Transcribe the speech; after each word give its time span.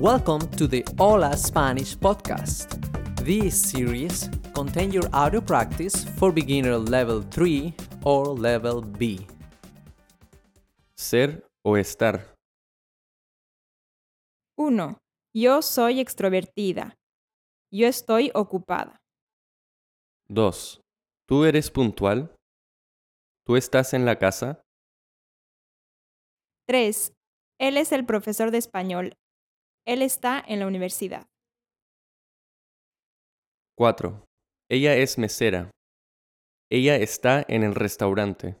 Welcome 0.00 0.46
to 0.50 0.68
the 0.68 0.84
Hola 0.96 1.36
Spanish 1.36 1.98
podcast. 1.98 2.78
This 3.24 3.60
series 3.60 4.30
contains 4.54 4.94
your 4.94 5.08
audio 5.12 5.40
practice 5.40 6.04
for 6.04 6.30
beginner 6.30 6.78
level 6.78 7.20
3 7.20 7.74
or 8.04 8.28
level 8.28 8.80
B. 8.80 9.26
Ser 10.96 11.42
o 11.64 11.76
estar. 11.76 12.32
1. 14.56 14.98
Yo 15.34 15.62
soy 15.62 15.98
extrovertida. 15.98 16.94
Yo 17.72 17.88
estoy 17.88 18.30
ocupada. 18.34 19.00
2. 20.28 20.80
¿Tú 21.26 21.44
eres 21.44 21.72
puntual? 21.72 22.32
¿Tú 23.44 23.56
estás 23.56 23.94
en 23.94 24.04
la 24.04 24.16
casa? 24.16 24.62
3. 26.68 27.12
Él 27.58 27.76
es 27.76 27.90
el 27.90 28.06
profesor 28.06 28.52
de 28.52 28.58
español. 28.58 29.17
Él 29.88 30.02
está 30.02 30.44
en 30.46 30.60
la 30.60 30.66
universidad. 30.66 31.26
4. 33.74 34.22
Ella 34.70 34.94
es 34.94 35.16
mesera. 35.16 35.70
Ella 36.70 36.96
está 36.96 37.42
en 37.48 37.62
el 37.62 37.74
restaurante. 37.74 38.60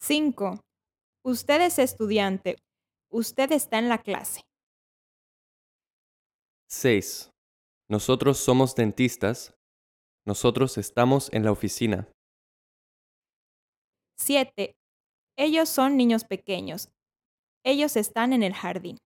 5. 0.00 0.58
Usted 1.24 1.60
es 1.60 1.78
estudiante. 1.78 2.56
Usted 3.12 3.52
está 3.52 3.78
en 3.78 3.88
la 3.88 3.98
clase. 3.98 4.40
6. 6.68 7.30
Nosotros 7.88 8.38
somos 8.38 8.74
dentistas. 8.74 9.54
Nosotros 10.26 10.78
estamos 10.78 11.32
en 11.32 11.44
la 11.44 11.52
oficina. 11.52 12.08
7. 14.18 14.74
Ellos 15.38 15.68
son 15.68 15.96
niños 15.96 16.24
pequeños. 16.24 16.88
Ellos 17.64 17.94
están 17.94 18.32
en 18.32 18.42
el 18.42 18.54
jardín. 18.54 18.98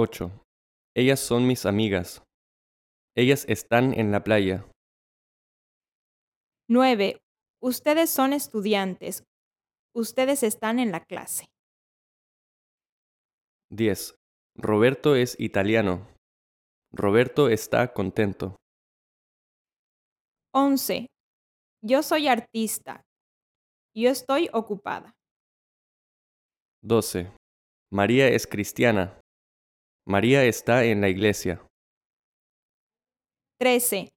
8. 0.00 0.30
Ellas 0.94 1.18
son 1.18 1.48
mis 1.48 1.66
amigas. 1.66 2.22
Ellas 3.16 3.44
están 3.48 3.94
en 3.98 4.12
la 4.12 4.22
playa. 4.22 4.64
9. 6.70 7.18
Ustedes 7.60 8.08
son 8.08 8.32
estudiantes. 8.32 9.24
Ustedes 9.92 10.44
están 10.44 10.78
en 10.78 10.92
la 10.92 11.04
clase. 11.04 11.46
10. 13.72 14.14
Roberto 14.56 15.16
es 15.16 15.34
italiano. 15.40 16.06
Roberto 16.92 17.48
está 17.48 17.92
contento. 17.92 18.54
11. 20.54 21.08
Yo 21.82 22.04
soy 22.04 22.28
artista. 22.28 23.02
Yo 23.96 24.10
estoy 24.10 24.48
ocupada. 24.52 25.10
12. 26.84 27.32
María 27.90 28.28
es 28.28 28.46
cristiana. 28.46 29.17
María 30.08 30.42
está 30.44 30.84
en 30.84 31.02
la 31.02 31.10
iglesia. 31.10 31.62
13. 33.60 34.08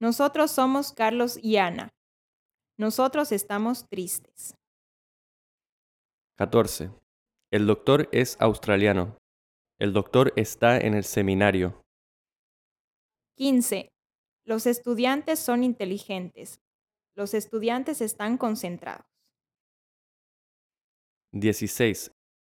Nosotros 0.00 0.50
somos 0.50 0.92
Carlos 0.92 1.38
y 1.40 1.56
Ana. 1.56 1.88
Nosotros 2.76 3.30
estamos 3.30 3.88
tristes. 3.88 4.56
14. 6.36 6.90
El 7.52 7.68
doctor 7.68 8.08
es 8.10 8.36
australiano. 8.40 9.18
El 9.78 9.92
doctor 9.92 10.32
está 10.34 10.78
en 10.78 10.94
el 10.94 11.04
seminario. 11.04 11.80
15. 13.36 13.88
Los 14.44 14.66
estudiantes 14.66 15.38
son 15.38 15.62
inteligentes. 15.62 16.58
Los 17.14 17.34
estudiantes 17.34 18.00
están 18.00 18.36
concentrados. 18.36 19.06
16. 21.30 22.10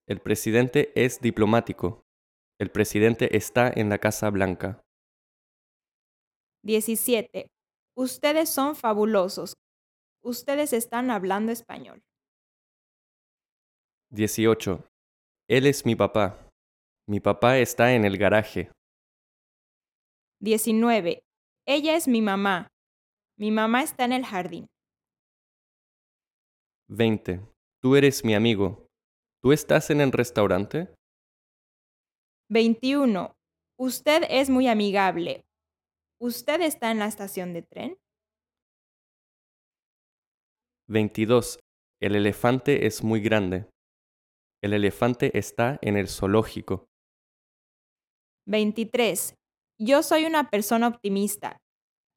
El 0.08 0.22
presidente 0.22 0.92
es 0.96 1.22
diplomático. 1.22 2.09
El 2.60 2.72
presidente 2.72 3.38
está 3.38 3.72
en 3.74 3.88
la 3.88 4.00
Casa 4.00 4.30
Blanca. 4.30 4.84
17. 6.66 7.48
Ustedes 7.96 8.50
son 8.50 8.76
fabulosos. 8.76 9.54
Ustedes 10.22 10.74
están 10.74 11.10
hablando 11.10 11.54
español. 11.54 12.02
18. 14.12 14.86
Él 15.48 15.68
es 15.68 15.86
mi 15.86 15.96
papá. 15.96 16.52
Mi 17.08 17.22
papá 17.22 17.60
está 17.60 17.94
en 17.94 18.04
el 18.04 18.18
garaje. 18.18 18.70
19. 20.42 21.24
Ella 21.66 21.96
es 21.96 22.10
mi 22.10 22.22
mamá. 22.22 22.68
Mi 23.38 23.52
mamá 23.52 23.84
está 23.84 24.04
en 24.04 24.12
el 24.12 24.26
jardín. 24.26 24.68
20. 26.90 27.40
Tú 27.82 27.96
eres 27.96 28.26
mi 28.26 28.36
amigo. 28.36 28.86
¿Tú 29.42 29.54
estás 29.54 29.92
en 29.92 30.02
el 30.02 30.12
restaurante? 30.12 30.94
21. 32.52 33.36
Usted 33.80 34.24
es 34.28 34.50
muy 34.50 34.68
amigable. 34.68 35.46
¿Usted 36.20 36.62
está 36.62 36.90
en 36.90 36.98
la 36.98 37.06
estación 37.06 37.54
de 37.54 37.62
tren? 37.62 37.98
22. 40.88 41.60
El 42.02 42.16
elefante 42.16 42.88
es 42.88 43.04
muy 43.04 43.22
grande. 43.22 43.70
El 44.64 44.74
elefante 44.74 45.38
está 45.38 45.78
en 45.84 45.96
el 45.96 46.08
zoológico. 46.08 46.88
23. 48.48 49.36
Yo 49.80 50.02
soy 50.02 50.26
una 50.26 50.50
persona 50.50 50.88
optimista. 50.88 51.62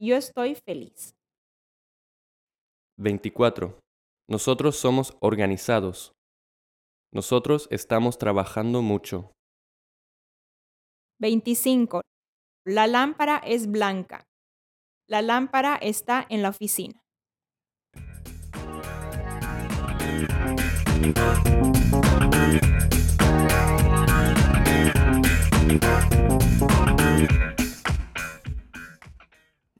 Yo 0.00 0.16
estoy 0.16 0.54
feliz. 0.54 1.14
24. 2.98 3.78
Nosotros 4.30 4.76
somos 4.76 5.14
organizados. 5.20 6.12
Nosotros 7.12 7.68
estamos 7.70 8.16
trabajando 8.16 8.80
mucho. 8.80 9.34
25. 11.22 12.02
La 12.66 12.88
lámpara 12.88 13.40
es 13.46 13.70
blanca. 13.70 14.26
La 15.08 15.22
lámpara 15.22 15.76
está 15.76 16.26
en 16.28 16.42
la 16.42 16.48
oficina. 16.48 17.00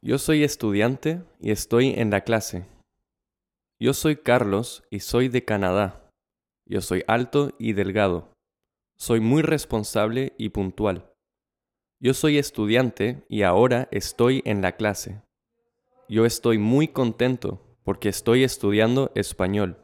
Yo 0.00 0.18
soy 0.18 0.44
estudiante 0.44 1.24
y 1.40 1.50
estoy 1.50 1.88
en 1.96 2.10
la 2.10 2.20
clase. 2.20 2.66
Yo 3.80 3.94
soy 3.94 4.14
Carlos 4.14 4.84
y 4.90 5.00
soy 5.00 5.28
de 5.28 5.44
Canadá. 5.44 6.08
Yo 6.68 6.80
soy 6.80 7.02
alto 7.08 7.50
y 7.58 7.72
delgado. 7.72 8.32
Soy 8.96 9.18
muy 9.18 9.42
responsable 9.42 10.34
y 10.38 10.50
puntual. 10.50 11.11
Yo 12.04 12.14
soy 12.14 12.36
estudiante 12.36 13.22
y 13.28 13.42
ahora 13.42 13.86
estoy 13.92 14.42
en 14.44 14.60
la 14.60 14.72
clase. 14.72 15.22
Yo 16.08 16.26
estoy 16.26 16.58
muy 16.58 16.88
contento 16.88 17.62
porque 17.84 18.08
estoy 18.08 18.42
estudiando 18.42 19.12
español. 19.14 19.78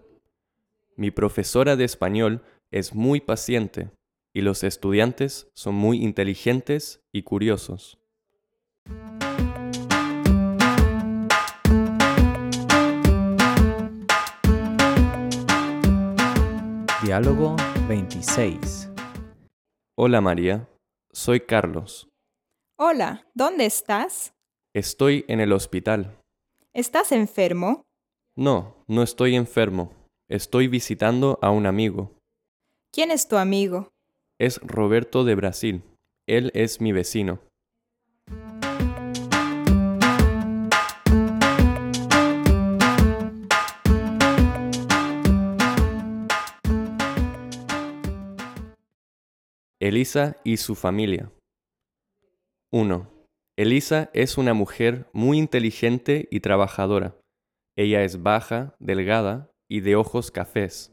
Mi 0.97 1.13
profesora 1.13 1.77
de 1.77 1.85
español 1.85 2.43
es 2.73 2.93
muy 2.93 3.21
paciente 3.21 3.93
y 4.35 4.41
los 4.41 4.65
estudiantes 4.65 5.49
son 5.55 5.77
muy 5.77 6.03
inteligentes 6.03 7.05
y 7.13 7.23
curiosos. 7.23 8.01
Diálogo 17.05 17.55
26. 17.89 18.91
Hola 19.95 20.21
María, 20.21 20.69
soy 21.13 21.41
Carlos. 21.41 22.09
Hola, 22.79 23.27
¿dónde 23.35 23.67
estás? 23.67 24.33
Estoy 24.75 25.25
en 25.29 25.41
el 25.41 25.53
hospital. 25.53 26.19
¿Estás 26.73 27.13
enfermo? 27.13 27.83
No, 28.37 28.85
no 28.87 29.03
estoy 29.03 29.35
enfermo. 29.35 29.93
Estoy 30.29 30.69
visitando 30.69 31.39
a 31.43 31.51
un 31.51 31.67
amigo. 31.67 32.17
¿Quién 32.93 33.11
es 33.11 33.29
tu 33.29 33.37
amigo? 33.37 33.89
Es 34.39 34.61
Roberto 34.63 35.25
de 35.25 35.35
Brasil. 35.35 35.83
Él 36.29 36.51
es 36.55 36.81
mi 36.81 36.93
vecino. 36.93 37.41
Elisa 49.89 50.37
y 50.45 50.59
su 50.59 50.75
familia. 50.75 51.33
1. 52.71 53.11
Elisa 53.57 54.11
es 54.13 54.37
una 54.37 54.53
mujer 54.53 55.09
muy 55.15 55.39
inteligente 55.39 56.29
y 56.31 56.41
trabajadora. 56.41 57.17
Ella 57.75 58.03
es 58.03 58.23
baja, 58.23 58.77
delgada 58.81 59.51
y 59.67 59.81
de 59.81 59.97
ojos 59.97 60.31
cafés. 60.31 60.93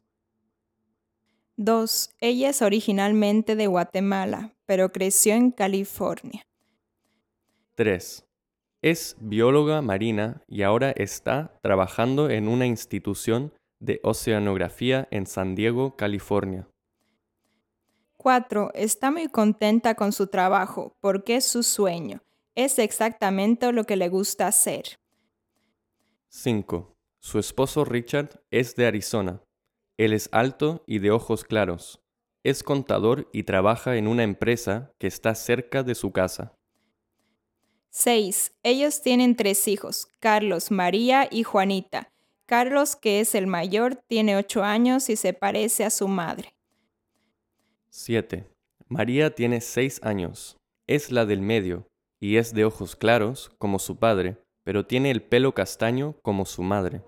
2. 1.58 2.16
Ella 2.22 2.50
es 2.50 2.62
originalmente 2.62 3.58
de 3.58 3.68
Guatemala, 3.68 4.56
pero 4.66 4.94
creció 4.94 5.34
en 5.34 5.52
California. 5.52 6.44
3. 7.76 8.26
Es 8.82 9.18
bióloga 9.20 9.82
marina 9.82 10.42
y 10.48 10.62
ahora 10.62 10.92
está 10.92 11.60
trabajando 11.62 12.30
en 12.30 12.48
una 12.48 12.66
institución 12.66 13.52
de 13.82 14.00
oceanografía 14.04 15.10
en 15.12 15.28
San 15.28 15.54
Diego, 15.54 15.98
California. 15.98 16.70
4. 18.26 18.72
Está 18.74 19.12
muy 19.12 19.28
contenta 19.28 19.94
con 19.94 20.12
su 20.12 20.26
trabajo 20.26 20.98
porque 21.00 21.36
es 21.36 21.46
su 21.46 21.62
sueño. 21.62 22.24
Es 22.56 22.80
exactamente 22.80 23.72
lo 23.72 23.84
que 23.84 23.98
le 23.98 24.10
gusta 24.10 24.48
hacer. 24.48 24.98
5. 26.30 26.98
Su 27.20 27.38
esposo 27.38 27.86
Richard 27.86 28.42
es 28.50 28.76
de 28.76 28.88
Arizona. 28.88 29.44
Él 29.98 30.12
es 30.12 30.28
alto 30.32 30.84
y 30.88 30.98
de 30.98 31.12
ojos 31.12 31.44
claros. 31.44 32.02
Es 32.44 32.64
contador 32.64 33.30
y 33.32 33.44
trabaja 33.44 33.96
en 33.96 34.08
una 34.08 34.24
empresa 34.24 34.92
que 34.98 35.06
está 35.06 35.36
cerca 35.36 35.84
de 35.84 35.94
su 35.94 36.12
casa. 36.12 36.58
6. 37.92 38.56
Ellos 38.64 39.04
tienen 39.04 39.36
tres 39.36 39.68
hijos, 39.68 40.08
Carlos, 40.20 40.72
María 40.72 41.28
y 41.30 41.44
Juanita. 41.44 42.12
Carlos, 42.48 42.96
que 42.96 43.20
es 43.20 43.36
el 43.36 43.46
mayor, 43.46 43.98
tiene 44.08 44.36
8 44.36 44.64
años 44.64 45.12
y 45.12 45.16
se 45.16 45.34
parece 45.34 45.86
a 45.86 45.92
su 45.92 46.08
madre. 46.08 46.55
7. 47.98 48.46
María 48.90 49.34
tiene 49.34 49.62
6 49.62 50.02
años. 50.04 50.58
Es 50.86 51.14
la 51.14 51.26
del 51.26 51.42
medio 51.42 51.88
y 52.20 52.36
es 52.36 52.54
de 52.54 52.66
ojos 52.66 52.98
claros 52.98 53.52
como 53.58 53.80
su 53.80 53.96
padre, 53.96 54.38
pero 54.64 54.86
tiene 54.86 55.12
el 55.12 55.24
pelo 55.24 55.54
castaño 55.54 56.18
como 56.22 56.46
su 56.46 56.62
madre. 56.62 57.04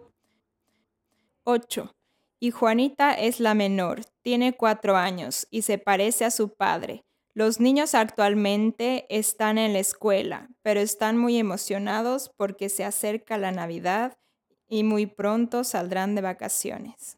8. 1.44 1.92
Y 2.40 2.52
Juanita 2.52 3.14
es 3.14 3.42
la 3.42 3.54
menor, 3.54 4.02
tiene 4.22 4.56
cuatro 4.56 4.96
años 4.96 5.46
y 5.52 5.64
se 5.64 5.78
parece 5.78 6.24
a 6.24 6.32
su 6.32 6.54
padre. 6.54 7.04
Los 7.34 7.60
niños 7.60 7.94
actualmente 7.94 9.08
están 9.10 9.58
en 9.58 9.74
la 9.74 9.80
escuela, 9.80 10.48
pero 10.62 10.80
están 10.80 11.18
muy 11.18 11.38
emocionados 11.38 12.32
porque 12.38 12.70
se 12.70 12.86
acerca 12.86 13.38
la 13.38 13.52
Navidad 13.52 14.18
y 14.70 14.84
muy 14.84 15.06
pronto 15.06 15.66
saldrán 15.66 16.16
de 16.16 16.22
vacaciones. 16.22 17.18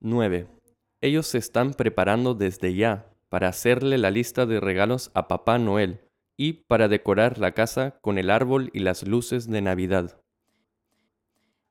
9. 0.00 0.61
Ellos 1.02 1.26
se 1.26 1.38
están 1.38 1.74
preparando 1.74 2.34
desde 2.34 2.74
ya 2.76 3.12
para 3.28 3.48
hacerle 3.48 3.98
la 3.98 4.12
lista 4.12 4.46
de 4.46 4.60
regalos 4.60 5.10
a 5.14 5.26
Papá 5.26 5.58
Noel 5.58 6.00
y 6.36 6.52
para 6.52 6.86
decorar 6.86 7.38
la 7.38 7.52
casa 7.52 7.98
con 8.00 8.18
el 8.18 8.30
árbol 8.30 8.70
y 8.72 8.78
las 8.78 9.02
luces 9.06 9.50
de 9.50 9.62
Navidad. 9.62 10.22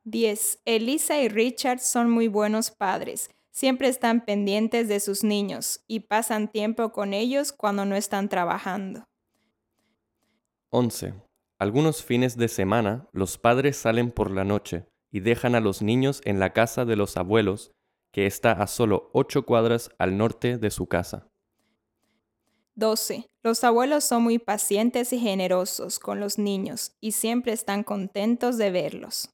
10. 0.03 0.63
Elisa 0.65 1.21
y 1.21 1.29
Richard 1.29 1.79
son 1.79 2.09
muy 2.09 2.27
buenos 2.27 2.71
padres. 2.71 3.29
Siempre 3.51 3.87
están 3.87 4.25
pendientes 4.25 4.89
de 4.89 4.99
sus 4.99 5.23
niños 5.23 5.83
y 5.87 6.01
pasan 6.01 6.49
tiempo 6.49 6.91
con 6.91 7.13
ellos 7.13 7.53
cuando 7.53 7.85
no 7.85 7.95
están 7.95 8.27
trabajando. 8.27 9.05
11. 10.71 11.13
Algunos 11.57 12.03
fines 12.03 12.35
de 12.35 12.49
semana 12.49 13.07
los 13.13 13.37
padres 13.37 13.77
salen 13.77 14.11
por 14.11 14.29
la 14.29 14.43
noche 14.43 14.85
y 15.09 15.21
dejan 15.21 15.55
a 15.55 15.61
los 15.61 15.81
niños 15.81 16.21
en 16.25 16.39
la 16.39 16.51
casa 16.51 16.83
de 16.83 16.95
los 16.97 17.15
abuelos, 17.15 17.71
que 18.11 18.25
está 18.25 18.51
a 18.51 18.67
solo 18.67 19.09
ocho 19.13 19.45
cuadras 19.45 19.89
al 19.97 20.17
norte 20.17 20.57
de 20.57 20.71
su 20.71 20.87
casa. 20.87 21.27
12. 22.75 23.29
Los 23.43 23.63
abuelos 23.63 24.03
son 24.03 24.23
muy 24.23 24.39
pacientes 24.39 25.13
y 25.13 25.19
generosos 25.19 25.99
con 25.99 26.19
los 26.19 26.37
niños 26.37 26.93
y 26.99 27.11
siempre 27.11 27.53
están 27.53 27.83
contentos 27.83 28.57
de 28.57 28.71
verlos. 28.71 29.29